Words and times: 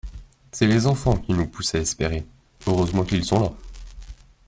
C'est 0.51 0.65
les 0.65 0.87
enfants 0.87 1.15
qui 1.15 1.31
nous 1.31 1.45
poussent 1.47 1.75
à 1.75 1.79
espérer, 1.79 2.25
heureusement 2.65 3.03
qu'ils 3.03 3.23
sont 3.23 3.39
là. 3.39 3.51